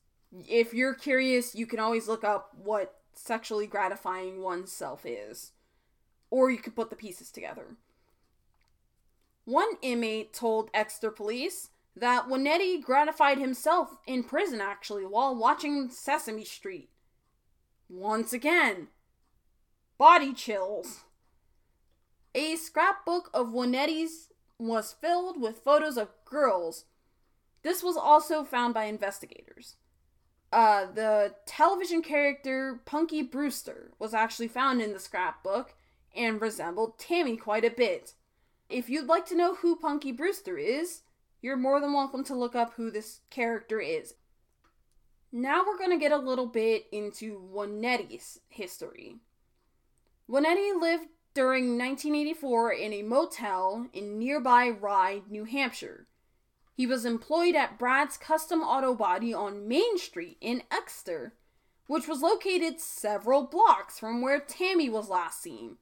If 0.48 0.74
you're 0.74 0.94
curious, 0.94 1.56
you 1.56 1.66
can 1.66 1.80
always 1.80 2.08
look 2.08 2.26
up 2.26 2.52
what 2.58 2.96
sexually 3.14 3.66
gratifying 3.68 4.42
oneself 4.42 5.06
is, 5.06 5.54
or 6.30 6.52
you 6.52 6.58
could 6.58 6.76
put 6.76 6.90
the 6.90 6.96
pieces 6.96 7.32
together. 7.32 7.76
One 9.46 9.78
inmate 9.82 10.34
told 10.34 10.72
Exeter 10.74 11.12
police 11.12 11.70
that 11.96 12.28
Wunetti 12.28 12.82
gratified 12.82 13.38
himself 13.38 13.98
in 14.06 14.24
prison 14.24 14.60
actually 14.60 15.06
while 15.06 15.36
watching 15.36 15.90
Sesame 15.90 16.44
Street. 16.44 16.90
Once 17.88 18.34
again, 18.34 18.88
body 19.98 20.34
chills. 20.34 21.02
A 22.34 22.56
scrapbook 22.56 23.30
of 23.34 23.48
Wunetti's 23.48 24.30
was 24.58 24.94
filled 24.94 25.40
with 25.40 25.60
photos 25.60 25.98
of 25.98 26.10
girls. 26.26 26.86
This 27.62 27.84
was 27.84 27.96
also 27.96 28.44
found 28.44 28.74
by 28.74 28.86
investigators. 28.86 29.76
Uh, 30.52 30.86
the 30.92 31.36
television 31.46 32.02
character 32.02 32.82
Punky 32.86 33.22
Brewster 33.22 33.92
was 34.00 34.14
actually 34.14 34.48
found 34.48 34.82
in 34.82 34.94
the 34.94 35.00
scrapbook 35.00 35.74
and 36.16 36.42
resembled 36.42 36.98
Tammy 36.98 37.38
quite 37.38 37.66
a 37.66 37.70
bit. 37.70 38.14
If 38.70 38.90
you'd 38.90 39.08
like 39.08 39.26
to 39.28 39.36
know 39.36 39.56
who 39.56 39.76
Punky 39.76 40.12
Brewster 40.12 40.58
is, 40.58 41.02
you're 41.42 41.58
more 41.58 41.80
than 41.80 41.94
welcome 41.94 42.24
to 42.26 42.36
look 42.36 42.56
up 42.56 42.74
who 42.74 42.90
this 42.90 43.22
character 43.30 43.80
is. 43.80 44.16
Now 45.32 45.64
we're 45.66 45.78
going 45.78 45.92
to 45.92 45.98
get 45.98 46.12
a 46.12 46.18
little 46.18 46.48
bit 46.48 46.86
into 46.92 47.40
Wunetti's 47.54 48.40
history. 48.48 49.18
Wunetti 50.30 50.80
lived 50.80 51.08
during 51.36 51.78
1984 51.78 52.72
in 52.72 52.94
a 52.94 53.04
motel 53.04 53.88
in 53.94 54.18
nearby 54.18 54.70
Rye, 54.70 55.22
New 55.30 55.44
Hampshire. 55.44 56.08
He 56.74 56.88
was 56.88 57.06
employed 57.06 57.56
at 57.56 57.78
Brad's 57.78 58.18
Custom 58.18 58.62
Auto 58.62 58.96
Body 58.96 59.34
on 59.34 59.68
Main 59.68 59.98
Street 59.98 60.38
in 60.42 60.64
Exeter, 60.72 61.36
which 61.88 62.08
was 62.08 62.22
located 62.22 62.80
several 62.80 63.44
blocks 63.44 64.00
from 64.00 64.22
where 64.22 64.40
Tammy 64.40 64.90
was 64.90 65.10
last 65.10 65.42
seen. 65.42 65.78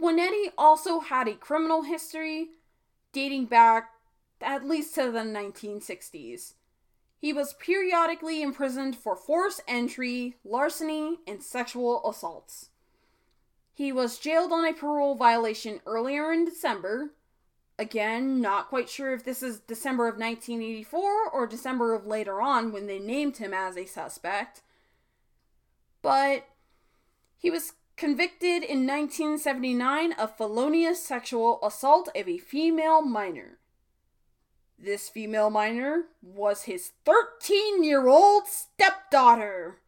Wunetti 0.00 0.52
also 0.58 1.00
had 1.00 1.28
a 1.28 1.34
criminal 1.34 1.82
history 1.82 2.50
dating 3.12 3.46
back 3.46 3.90
at 4.40 4.66
least 4.66 4.94
to 4.94 5.10
the 5.10 5.20
1960s. 5.20 6.54
He 7.18 7.32
was 7.32 7.54
periodically 7.54 8.42
imprisoned 8.42 8.96
for 8.96 9.16
forced 9.16 9.62
entry, 9.66 10.36
larceny, 10.44 11.18
and 11.26 11.42
sexual 11.42 12.06
assaults. 12.08 12.68
He 13.72 13.90
was 13.90 14.18
jailed 14.18 14.52
on 14.52 14.66
a 14.66 14.72
parole 14.72 15.14
violation 15.14 15.80
earlier 15.86 16.32
in 16.32 16.44
December. 16.44 17.10
Again, 17.78 18.40
not 18.40 18.68
quite 18.68 18.88
sure 18.88 19.12
if 19.12 19.24
this 19.24 19.42
is 19.42 19.60
December 19.60 20.08
of 20.08 20.14
1984 20.14 21.30
or 21.30 21.46
December 21.46 21.94
of 21.94 22.06
later 22.06 22.40
on 22.40 22.72
when 22.72 22.86
they 22.86 22.98
named 22.98 23.36
him 23.36 23.52
as 23.52 23.76
a 23.76 23.84
suspect. 23.84 24.62
But 26.00 26.46
he 27.38 27.50
was 27.50 27.72
convicted 27.96 28.62
in 28.62 28.86
1979 28.86 30.12
of 30.12 30.36
felonious 30.36 31.02
sexual 31.02 31.58
assault 31.62 32.08
of 32.14 32.28
a 32.28 32.38
female 32.38 33.02
minor. 33.02 33.58
This 34.78 35.08
female 35.08 35.48
minor 35.48 36.04
was 36.22 36.62
his 36.62 36.92
13 37.06 37.82
year 37.82 38.06
old 38.06 38.46
stepdaughter. 38.46 39.78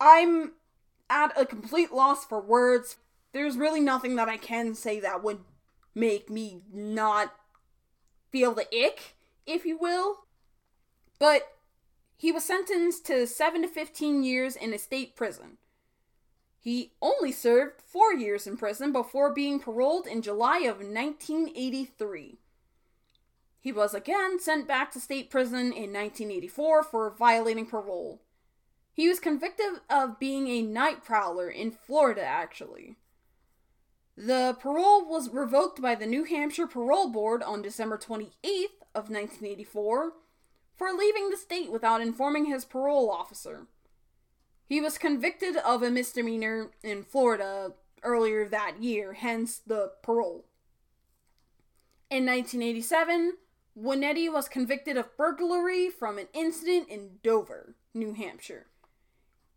I'm 0.00 0.52
at 1.10 1.32
a 1.38 1.44
complete 1.44 1.92
loss 1.92 2.24
for 2.24 2.40
words. 2.40 2.96
There's 3.32 3.56
really 3.56 3.80
nothing 3.80 4.16
that 4.16 4.28
I 4.28 4.36
can 4.36 4.74
say 4.74 5.00
that 5.00 5.22
would 5.24 5.40
make 5.94 6.30
me 6.30 6.62
not 6.72 7.34
feel 8.30 8.54
the 8.54 8.66
ick, 8.74 9.16
if 9.46 9.64
you 9.64 9.76
will. 9.76 10.20
But 11.18 11.48
he 12.16 12.30
was 12.30 12.44
sentenced 12.44 13.04
to 13.06 13.26
7 13.26 13.62
to 13.62 13.68
15 13.68 14.22
years 14.22 14.54
in 14.54 14.72
a 14.72 14.78
state 14.78 15.16
prison. 15.16 15.58
He 16.64 16.92
only 17.02 17.32
served 17.32 17.82
4 17.82 18.14
years 18.14 18.46
in 18.46 18.56
prison 18.56 18.92
before 18.92 19.34
being 19.34 19.58
paroled 19.58 20.06
in 20.06 20.22
July 20.22 20.58
of 20.58 20.76
1983. 20.76 22.38
He 23.60 23.72
was 23.72 23.94
again 23.94 24.38
sent 24.38 24.68
back 24.68 24.92
to 24.92 25.00
state 25.00 25.28
prison 25.28 25.72
in 25.72 25.92
1984 25.92 26.84
for 26.84 27.10
violating 27.10 27.66
parole. 27.66 28.22
He 28.92 29.08
was 29.08 29.18
convicted 29.18 29.80
of 29.90 30.20
being 30.20 30.46
a 30.46 30.62
night 30.62 31.02
prowler 31.02 31.50
in 31.50 31.72
Florida, 31.72 32.22
actually. 32.22 32.94
The 34.16 34.56
parole 34.60 35.04
was 35.04 35.30
revoked 35.30 35.82
by 35.82 35.96
the 35.96 36.06
New 36.06 36.22
Hampshire 36.22 36.68
Parole 36.68 37.08
Board 37.10 37.42
on 37.42 37.60
December 37.60 37.98
28th 37.98 38.84
of 38.94 39.10
1984 39.10 40.12
for 40.76 40.92
leaving 40.92 41.30
the 41.30 41.36
state 41.36 41.72
without 41.72 42.00
informing 42.00 42.44
his 42.44 42.64
parole 42.64 43.10
officer. 43.10 43.66
He 44.72 44.80
was 44.80 44.96
convicted 44.96 45.58
of 45.58 45.82
a 45.82 45.90
misdemeanor 45.90 46.70
in 46.82 47.02
Florida 47.02 47.74
earlier 48.02 48.48
that 48.48 48.82
year, 48.82 49.12
hence 49.12 49.58
the 49.58 49.92
parole. 50.02 50.46
In 52.08 52.24
1987, 52.24 53.34
Wunetti 53.78 54.32
was 54.32 54.48
convicted 54.48 54.96
of 54.96 55.14
burglary 55.18 55.90
from 55.90 56.16
an 56.16 56.28
incident 56.32 56.88
in 56.88 57.18
Dover, 57.22 57.74
New 57.92 58.14
Hampshire. 58.14 58.68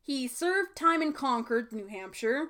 He 0.04 0.28
served 0.28 0.76
time 0.76 1.02
in 1.02 1.14
Concord, 1.14 1.72
New 1.72 1.88
Hampshire. 1.88 2.50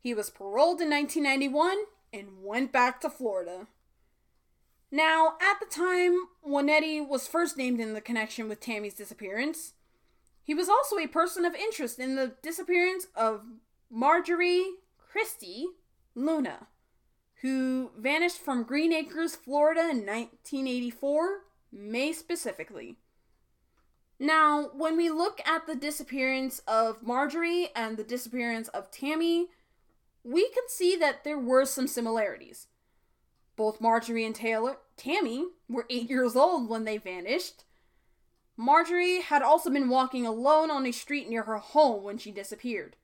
He 0.00 0.14
was 0.14 0.30
paroled 0.30 0.80
in 0.80 0.88
1991 0.88 1.76
and 2.14 2.42
went 2.42 2.72
back 2.72 2.98
to 3.02 3.10
Florida. 3.10 3.66
Now, 4.90 5.34
at 5.38 5.60
the 5.60 5.66
time 5.66 6.16
Wunetti 6.42 7.06
was 7.06 7.28
first 7.28 7.58
named 7.58 7.78
in 7.78 7.92
the 7.92 8.00
connection 8.00 8.48
with 8.48 8.58
Tammy's 8.58 8.94
disappearance, 8.94 9.74
he 10.48 10.54
was 10.54 10.70
also 10.70 10.96
a 10.96 11.06
person 11.06 11.44
of 11.44 11.54
interest 11.54 11.98
in 11.98 12.16
the 12.16 12.32
disappearance 12.42 13.06
of 13.14 13.42
Marjorie 13.90 14.64
Christie 14.96 15.66
Luna, 16.14 16.68
who 17.42 17.90
vanished 17.98 18.38
from 18.38 18.62
Greenacres, 18.62 19.36
Florida 19.36 19.82
in 19.82 20.06
1984, 20.06 21.40
May 21.70 22.14
specifically. 22.14 22.96
Now, 24.18 24.70
when 24.74 24.96
we 24.96 25.10
look 25.10 25.42
at 25.46 25.66
the 25.66 25.76
disappearance 25.76 26.62
of 26.66 27.02
Marjorie 27.02 27.68
and 27.76 27.98
the 27.98 28.02
disappearance 28.02 28.68
of 28.68 28.90
Tammy, 28.90 29.48
we 30.24 30.48
can 30.48 30.64
see 30.68 30.96
that 30.96 31.24
there 31.24 31.38
were 31.38 31.66
some 31.66 31.86
similarities. 31.86 32.68
Both 33.54 33.82
Marjorie 33.82 34.24
and 34.24 34.34
Taylor, 34.34 34.78
Tammy 34.96 35.44
were 35.68 35.84
8 35.90 36.08
years 36.08 36.36
old 36.36 36.70
when 36.70 36.84
they 36.84 36.96
vanished. 36.96 37.64
Marjorie 38.60 39.20
had 39.20 39.40
also 39.40 39.70
been 39.70 39.88
walking 39.88 40.26
alone 40.26 40.68
on 40.68 40.84
a 40.84 40.90
street 40.90 41.28
near 41.28 41.44
her 41.44 41.58
home 41.58 42.02
when 42.02 42.18
she 42.18 42.32
disappeared. 42.32 42.96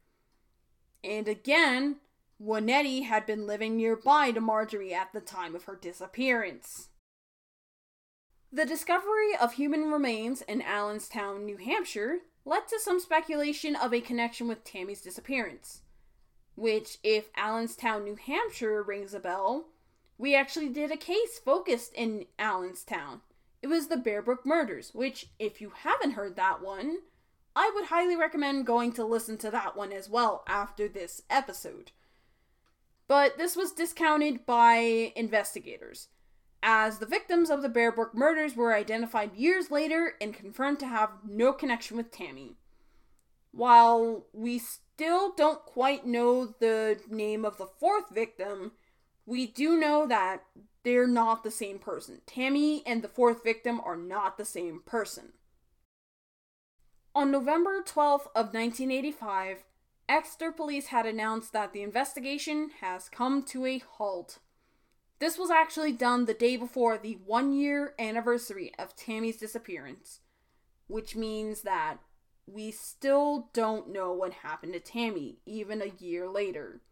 And 1.04 1.28
again, 1.28 1.98
Wunetti 2.42 3.04
had 3.04 3.24
been 3.24 3.46
living 3.46 3.76
nearby 3.76 4.32
to 4.32 4.40
Marjorie 4.40 4.92
at 4.92 5.12
the 5.12 5.20
time 5.20 5.54
of 5.54 5.64
her 5.64 5.76
disappearance. 5.76 6.88
The 8.50 8.66
discovery 8.66 9.36
of 9.40 9.52
human 9.52 9.92
remains 9.92 10.42
in 10.42 10.60
Allenstown, 10.60 11.44
New 11.44 11.56
Hampshire, 11.56 12.18
led 12.44 12.66
to 12.68 12.80
some 12.80 12.98
speculation 12.98 13.76
of 13.76 13.94
a 13.94 14.00
connection 14.00 14.48
with 14.48 14.64
Tammy's 14.64 15.02
disappearance. 15.02 15.82
Which, 16.56 16.98
if 17.04 17.30
Allenstown, 17.36 18.02
New 18.02 18.16
Hampshire 18.16 18.82
rings 18.82 19.14
a 19.14 19.20
bell, 19.20 19.66
we 20.18 20.34
actually 20.34 20.68
did 20.68 20.90
a 20.90 20.96
case 20.96 21.38
focused 21.38 21.92
in 21.94 22.26
Allenstown. 22.40 23.20
It 23.64 23.70
was 23.70 23.86
the 23.86 23.96
Bear 23.96 24.20
Brook 24.20 24.44
murders, 24.44 24.90
which, 24.92 25.28
if 25.38 25.58
you 25.58 25.72
haven't 25.74 26.10
heard 26.10 26.36
that 26.36 26.60
one, 26.60 26.98
I 27.56 27.72
would 27.74 27.86
highly 27.86 28.14
recommend 28.14 28.66
going 28.66 28.92
to 28.92 29.06
listen 29.06 29.38
to 29.38 29.50
that 29.52 29.74
one 29.74 29.90
as 29.90 30.06
well 30.06 30.44
after 30.46 30.86
this 30.86 31.22
episode. 31.30 31.92
But 33.08 33.38
this 33.38 33.56
was 33.56 33.72
discounted 33.72 34.44
by 34.44 35.14
investigators 35.16 36.08
as 36.62 36.98
the 36.98 37.06
victims 37.06 37.48
of 37.48 37.62
the 37.62 37.70
Bear 37.70 37.90
Brook 37.90 38.14
murders 38.14 38.54
were 38.54 38.74
identified 38.74 39.34
years 39.34 39.70
later 39.70 40.12
and 40.20 40.34
confirmed 40.34 40.80
to 40.80 40.86
have 40.86 41.12
no 41.26 41.54
connection 41.54 41.96
with 41.96 42.10
Tammy. 42.10 42.58
While 43.50 44.26
we 44.34 44.58
still 44.58 45.32
don't 45.34 45.64
quite 45.64 46.06
know 46.06 46.54
the 46.60 47.00
name 47.08 47.46
of 47.46 47.56
the 47.56 47.70
fourth 47.80 48.10
victim, 48.10 48.72
we 49.24 49.46
do 49.46 49.80
know 49.80 50.06
that 50.06 50.42
they're 50.84 51.06
not 51.06 51.42
the 51.42 51.50
same 51.50 51.78
person. 51.78 52.20
Tammy 52.26 52.82
and 52.86 53.02
the 53.02 53.08
fourth 53.08 53.42
victim 53.42 53.80
are 53.84 53.96
not 53.96 54.36
the 54.36 54.44
same 54.44 54.80
person. 54.84 55.32
On 57.14 57.30
November 57.30 57.82
12th 57.82 58.26
of 58.34 58.52
1985, 58.52 59.64
Exeter 60.08 60.52
police 60.52 60.88
had 60.88 61.06
announced 61.06 61.52
that 61.52 61.72
the 61.72 61.82
investigation 61.82 62.70
has 62.80 63.08
come 63.08 63.42
to 63.44 63.64
a 63.64 63.78
halt. 63.78 64.38
This 65.18 65.38
was 65.38 65.50
actually 65.50 65.92
done 65.92 66.26
the 66.26 66.34
day 66.34 66.56
before 66.56 66.98
the 66.98 67.18
one 67.24 67.54
year 67.54 67.94
anniversary 67.98 68.72
of 68.78 68.94
Tammy's 68.94 69.38
disappearance, 69.38 70.20
which 70.88 71.16
means 71.16 71.62
that 71.62 71.98
we 72.46 72.70
still 72.70 73.48
don't 73.54 73.90
know 73.90 74.12
what 74.12 74.32
happened 74.34 74.74
to 74.74 74.80
Tammy 74.80 75.38
even 75.46 75.80
a 75.80 76.04
year 76.04 76.28
later. 76.28 76.82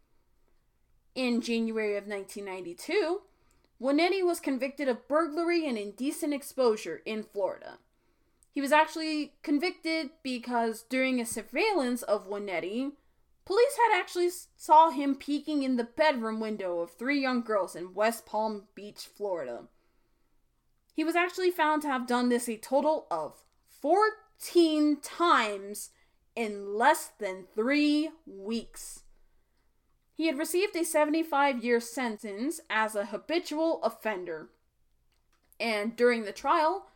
In 1.15 1.43
January 1.43 1.97
of 1.97 2.07
1992, 2.07 3.21
Wunetti 3.83 4.25
was 4.25 4.39
convicted 4.39 4.87
of 4.87 5.09
burglary 5.09 5.67
and 5.67 5.77
indecent 5.77 6.33
exposure 6.33 7.03
in 7.05 7.25
Florida. 7.25 7.79
He 8.53 8.61
was 8.61 8.71
actually 8.71 9.33
convicted 9.43 10.11
because 10.23 10.85
during 10.89 11.21
a 11.21 11.27
surveillance 11.27 12.03
of 12.03 12.29
Wunetti, 12.29 12.93
police 13.45 13.77
had 13.85 13.99
actually 13.99 14.31
saw 14.57 14.91
him 14.91 15.17
peeking 15.17 15.65
in 15.65 15.77
the 15.77 15.85
bedroom 15.85 16.39
window 16.39 16.79
of 16.79 16.93
three 16.93 17.21
young 17.21 17.43
girls 17.43 17.75
in 17.75 17.93
West 17.93 18.25
Palm 18.25 18.65
Beach, 18.77 19.01
Florida. 19.01 19.65
He 20.95 21.03
was 21.03 21.17
actually 21.17 21.51
found 21.51 21.83
to 21.83 21.89
have 21.89 22.07
done 22.07 22.29
this 22.29 22.49
a 22.49 22.59
total 22.59 23.09
of 23.11 23.45
14 23.81 25.01
times 25.01 25.91
in 26.37 26.77
less 26.77 27.11
than 27.19 27.47
three 27.53 28.11
weeks. 28.27 29.03
He 30.15 30.27
had 30.27 30.39
received 30.39 30.77
a 30.77 30.85
75 30.85 31.65
year 31.65 31.81
sentence 31.81 32.61
as 32.69 32.95
a 32.95 33.07
habitual 33.07 33.83
offender. 33.83 34.51
And 35.59 35.97
during 35.97 36.25
the 36.25 36.33
trial, 36.33 36.87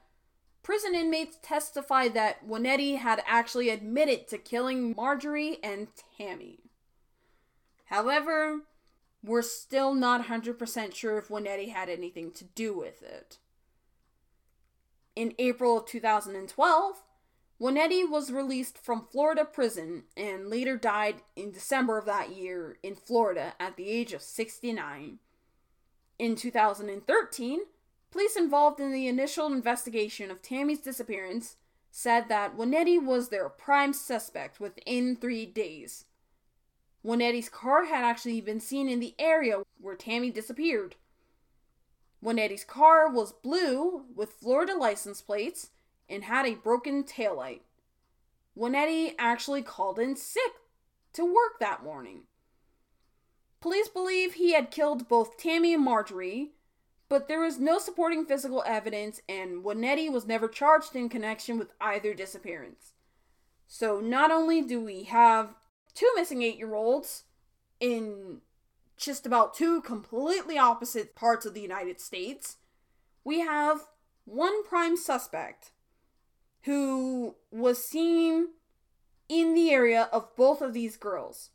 Prison 0.63 0.95
inmates 0.95 1.39
testified 1.43 2.15
that 2.15 2.47
Wunetti 2.47 2.99
had 2.99 3.23
actually 3.25 3.71
admitted 3.71 4.27
to 4.29 4.39
killing 4.39 4.95
Marjorie 4.97 5.59
and 5.63 5.89
Tammy. 6.19 6.59
However, 7.85 8.63
we're 9.23 9.43
still 9.43 9.95
not 9.95 10.27
100% 10.27 10.95
sure 10.95 11.19
if 11.19 11.29
Wunetti 11.29 11.73
had 11.73 11.89
anything 11.89 12.33
to 12.33 12.45
do 12.45 12.77
with 12.77 13.03
it. 13.03 13.39
In 15.15 15.35
April 15.39 15.79
of 15.79 15.87
2012, 15.87 17.03
Wunetti 17.61 18.09
was 18.09 18.31
released 18.31 18.77
from 18.79 19.07
Florida 19.11 19.45
prison 19.45 20.05
and 20.17 20.49
later 20.49 20.77
died 20.77 21.17
in 21.35 21.53
December 21.53 21.97
of 21.99 22.05
that 22.05 22.31
year 22.31 22.79
in 22.83 22.95
Florida 22.95 23.55
at 23.59 23.77
the 23.77 23.89
age 23.89 24.13
of 24.13 24.23
69. 24.23 25.19
In 26.19 26.37
2013, 26.37 27.61
Police 28.17 28.37
involved 28.37 28.81
in 28.81 28.93
the 28.93 29.09
initial 29.09 29.47
investigation 29.47 30.31
of 30.31 30.41
Tammy's 30.41 30.81
disappearance 30.81 31.57
said 31.91 32.31
that 32.31 32.57
Wunetti 32.57 32.99
was 33.03 33.29
their 33.29 33.51
prime 33.51 33.93
suspect 33.93 34.59
within 34.59 35.17
three 35.17 35.45
days. 35.45 36.07
Wunetti's 37.05 37.51
car 37.51 37.85
had 37.85 38.05
actually 38.05 38.41
been 38.41 38.59
seen 38.59 38.89
in 38.89 39.01
the 39.01 39.15
area 39.19 39.63
where 39.81 39.95
Tammy 39.95 40.31
disappeared. 40.31 40.97
Wunetti's 42.25 42.65
car 42.65 43.11
was 43.11 43.33
blue 43.33 44.05
with 44.15 44.33
Florida 44.33 44.75
license 44.75 45.21
plates 45.21 45.69
and 46.09 46.25
had 46.25 46.47
a 46.47 46.55
broken 46.55 47.05
taillight. 47.05 47.61
Wunetti 48.57 49.15
actually 49.19 49.63
called 49.63 49.99
in 49.99 50.17
sick 50.17 50.53
to 51.13 51.25
work 51.25 51.59
that 51.61 51.83
morning. 51.85 52.23
Police 53.61 53.89
believe 53.89 54.35
he 54.35 54.53
had 54.53 54.71
killed 54.71 55.09
both 55.09 55.37
Tammy 55.37 55.75
and 55.75 55.85
Marjorie, 55.85 56.53
but 57.09 57.29
there 57.29 57.41
was 57.41 57.59
no 57.59 57.79
supporting 57.79 58.25
physical 58.25 58.63
evidence, 58.67 59.21
and 59.29 59.65
Wunetti 59.65 60.11
was 60.11 60.27
never 60.27 60.49
charged 60.49 60.95
in 60.95 61.09
connection 61.09 61.59
with 61.59 61.73
either 61.81 62.15
disappearance. 62.15 62.93
So 63.67 64.01
not 64.01 64.31
only 64.31 64.63
do 64.63 64.81
we 64.81 65.05
have 65.05 65.55
two 65.95 66.11
missing 66.15 66.43
eight 66.43 66.59
year 66.59 66.75
olds 66.75 67.25
in 67.81 68.39
just 68.97 69.27
about 69.27 69.55
two 69.55 69.81
completely 69.83 70.59
opposite 70.59 71.15
parts 71.15 71.45
of 71.45 71.55
the 71.55 71.61
United 71.61 72.01
States, 72.01 72.57
we 73.25 73.41
have 73.41 73.81
one 74.25 74.65
prime 74.65 74.97
suspect 74.97 75.73
who 76.67 77.37
was 77.51 77.89
seen 77.89 78.49
in 79.29 79.55
the 79.55 79.71
area 79.71 80.09
of 80.13 80.35
both 80.37 80.61
of 80.61 80.75
these 80.75 80.97
girls. 80.97 81.51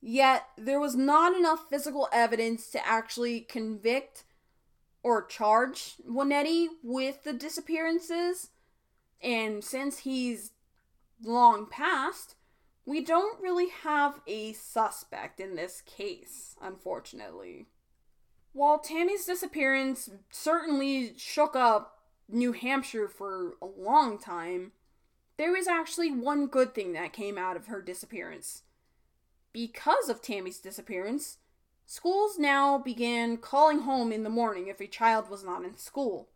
Yet 0.00 0.46
there 0.56 0.80
was 0.80 0.96
not 0.96 1.36
enough 1.36 1.68
physical 1.68 2.08
evidence 2.10 2.70
to 2.70 2.86
actually 2.86 3.40
convict 3.40 4.24
or 5.02 5.26
charge 5.26 5.96
Wunetti 6.08 6.68
with 6.82 7.24
the 7.24 7.34
disappearances. 7.34 8.50
And 9.22 9.62
since 9.62 9.98
he's 9.98 10.52
long 11.22 11.66
past, 11.66 12.36
we 12.86 13.02
don't 13.02 13.40
really 13.42 13.68
have 13.82 14.20
a 14.26 14.54
suspect 14.54 15.40
in 15.40 15.56
this 15.56 15.82
case, 15.82 16.56
unfortunately. 16.62 17.66
While 18.52 18.78
Tammy's 18.78 19.26
disappearance 19.26 20.08
certainly 20.30 21.12
shook 21.18 21.54
up 21.54 21.99
New 22.32 22.52
Hampshire 22.52 23.08
for 23.08 23.54
a 23.60 23.66
long 23.66 24.18
time, 24.18 24.72
there 25.36 25.52
was 25.52 25.66
actually 25.66 26.10
one 26.10 26.46
good 26.46 26.74
thing 26.74 26.92
that 26.92 27.12
came 27.12 27.38
out 27.38 27.56
of 27.56 27.66
her 27.66 27.80
disappearance. 27.80 28.62
Because 29.52 30.08
of 30.08 30.22
Tammy's 30.22 30.58
disappearance, 30.58 31.38
Schools 31.92 32.38
now 32.38 32.78
began 32.78 33.36
calling 33.36 33.80
home 33.80 34.12
in 34.12 34.22
the 34.22 34.30
morning 34.30 34.68
if 34.68 34.80
a 34.80 34.86
child 34.86 35.28
was 35.28 35.42
not 35.42 35.64
in 35.64 35.76
school, 35.76 36.28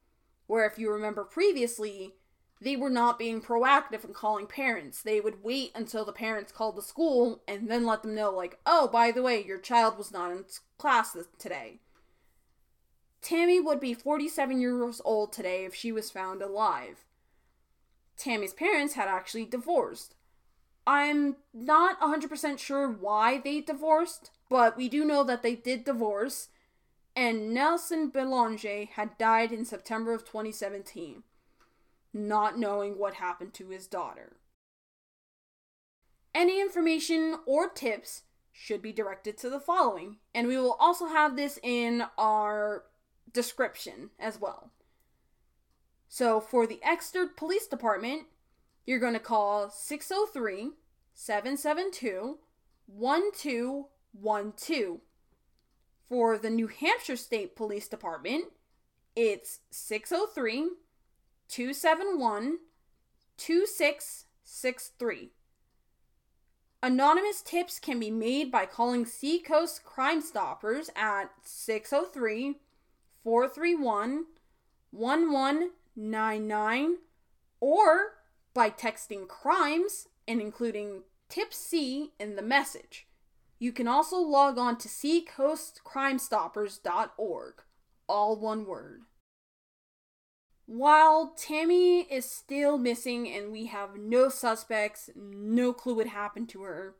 where 0.49 0.67
if 0.67 0.81
you 0.81 0.91
remember 0.91 1.23
previously, 1.23 2.17
they 2.61 2.75
were 2.75 2.91
not 2.91 3.21
being 3.21 3.41
proactive 3.41 4.05
in 4.05 4.13
calling 4.13 4.49
parents. 4.49 5.01
They 5.01 5.21
would 5.21 5.45
wait 5.45 5.71
until 5.73 6.05
the 6.05 6.13
parents 6.13 6.51
called 6.51 6.75
the 6.75 6.83
school 6.83 7.45
and 7.47 7.71
then 7.71 7.87
let 7.87 8.03
them 8.03 8.17
know, 8.17 8.33
like, 8.33 8.59
oh, 8.67 8.89
by 8.89 9.13
the 9.13 9.23
way, 9.23 9.45
your 9.45 9.61
child 9.61 9.97
was 9.97 10.11
not 10.11 10.33
in 10.33 10.45
class 10.77 11.17
today. 11.39 11.79
Tammy 13.25 13.59
would 13.59 13.81
be 13.81 13.95
47 13.95 14.61
years 14.61 15.01
old 15.03 15.33
today 15.33 15.65
if 15.65 15.75
she 15.75 15.91
was 15.91 16.11
found 16.11 16.43
alive. 16.43 17.07
Tammy's 18.19 18.53
parents 18.53 18.95
had 18.95 19.09
actually 19.09 19.47
divorced. 19.47 20.15
I'm 20.87 21.37
not 21.55 21.99
100% 22.01 22.59
sure 22.59 22.87
why 22.87 23.39
they 23.39 23.63
divorced, 23.63 24.31
but 24.51 24.77
we 24.77 24.91
do 24.91 25.07
know 25.07 25.25
that 25.25 25.43
they 25.43 25.55
did 25.55 25.85
divorce, 25.85 26.51
and 27.17 27.55
Nelson 27.55 28.11
Belanger 28.11 28.89
had 28.93 29.17
died 29.17 29.53
in 29.53 29.65
September 29.65 30.13
of 30.13 30.27
2017, 30.27 31.23
not 32.13 32.59
knowing 32.59 32.99
what 32.99 33.15
happened 33.15 33.55
to 33.55 33.71
his 33.71 33.87
daughter. 33.87 34.37
Any 36.35 36.61
information 36.61 37.39
or 37.47 37.71
tips 37.71 38.25
should 38.53 38.83
be 38.83 38.93
directed 38.93 39.39
to 39.39 39.49
the 39.49 39.61
following, 39.61 40.19
and 40.35 40.47
we 40.47 40.59
will 40.59 40.77
also 40.79 41.07
have 41.07 41.37
this 41.37 41.59
in 41.63 42.05
our 42.19 42.85
description 43.35 44.09
as 44.19 44.41
well. 44.41 44.71
So 46.09 46.41
for 46.41 46.67
the 46.67 46.81
Exeter 46.83 47.27
Police 47.27 47.67
Department, 47.67 48.23
you're 48.87 48.99
going 48.99 49.13
to 49.13 49.21
call 49.21 49.69
603 49.69 50.71
772 51.13 52.39
1212. 52.87 55.01
For 56.07 56.39
the 56.39 56.51
New 56.51 56.69
Hampshire 56.69 57.17
State 57.17 57.57
Police 57.57 57.89
Department, 57.89 58.45
it's 59.17 59.61
603 59.71 60.69
271 61.49 62.59
2663. 63.37 65.31
Anonymous 66.83 67.41
tips 67.41 67.79
can 67.79 67.99
be 67.99 68.11
made 68.11 68.53
by 68.53 68.67
calling 68.67 69.07
Seacoast 69.07 69.83
Crime 69.85 70.21
Stoppers 70.21 70.91
at 70.95 71.31
603 71.43 72.57
431 73.25 74.27
1199 74.91 76.97
or 77.59 78.13
by 78.53 78.69
texting 78.71 79.27
crimes 79.27 80.07
and 80.29 80.41
including 80.41 81.03
tip 81.29 81.53
C 81.53 82.13
in 82.21 82.37
the 82.37 82.43
message. 82.43 83.09
You 83.59 83.73
can 83.73 83.89
also 83.89 84.19
log 84.19 84.57
on 84.59 84.79
to 84.79 84.87
seacoastcrimestoppers.org, 84.89 87.55
all 88.09 88.37
one 88.37 88.67
word. 88.67 89.01
While 90.67 91.35
Tammy 91.37 92.03
is 92.03 92.31
still 92.31 92.79
missing 92.79 93.29
and 93.29 93.51
we 93.53 93.67
have 93.67 93.99
no 93.99 94.29
suspects, 94.29 95.11
no 95.15 95.73
clue 95.73 95.97
what 95.97 96.07
happened 96.07 96.49
to 96.51 96.63
her, 96.63 96.95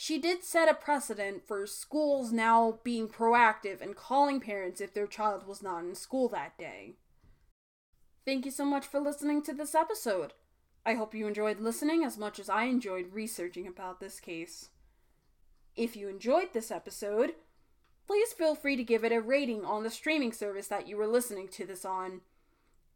she 0.00 0.16
did 0.16 0.44
set 0.44 0.68
a 0.68 0.74
precedent 0.74 1.42
for 1.44 1.66
schools 1.66 2.30
now 2.30 2.78
being 2.84 3.08
proactive 3.08 3.80
and 3.80 3.96
calling 3.96 4.38
parents 4.38 4.80
if 4.80 4.94
their 4.94 5.08
child 5.08 5.44
was 5.44 5.60
not 5.60 5.82
in 5.82 5.92
school 5.96 6.28
that 6.28 6.56
day. 6.56 6.94
Thank 8.24 8.44
you 8.44 8.52
so 8.52 8.64
much 8.64 8.86
for 8.86 9.00
listening 9.00 9.42
to 9.42 9.52
this 9.52 9.74
episode. 9.74 10.34
I 10.86 10.94
hope 10.94 11.16
you 11.16 11.26
enjoyed 11.26 11.58
listening 11.58 12.04
as 12.04 12.16
much 12.16 12.38
as 12.38 12.48
I 12.48 12.66
enjoyed 12.66 13.12
researching 13.12 13.66
about 13.66 13.98
this 13.98 14.20
case. 14.20 14.68
If 15.74 15.96
you 15.96 16.08
enjoyed 16.08 16.52
this 16.52 16.70
episode, 16.70 17.32
please 18.06 18.32
feel 18.32 18.54
free 18.54 18.76
to 18.76 18.84
give 18.84 19.02
it 19.02 19.10
a 19.10 19.20
rating 19.20 19.64
on 19.64 19.82
the 19.82 19.90
streaming 19.90 20.32
service 20.32 20.68
that 20.68 20.86
you 20.86 20.96
were 20.96 21.08
listening 21.08 21.48
to 21.48 21.66
this 21.66 21.84
on. 21.84 22.20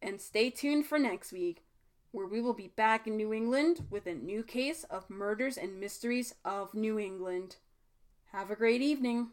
And 0.00 0.20
stay 0.20 0.50
tuned 0.50 0.86
for 0.86 1.00
next 1.00 1.32
week, 1.32 1.64
where 2.12 2.26
we 2.26 2.40
will 2.40 2.54
be 2.54 2.68
back 2.68 3.06
in 3.06 3.16
New 3.16 3.32
England 3.32 3.86
with 3.90 4.06
a 4.06 4.14
new 4.14 4.42
case 4.42 4.84
of 4.84 5.10
murders 5.10 5.56
and 5.56 5.80
mysteries 5.80 6.34
of 6.44 6.74
New 6.74 6.98
England. 6.98 7.56
Have 8.32 8.50
a 8.50 8.56
great 8.56 8.82
evening. 8.82 9.30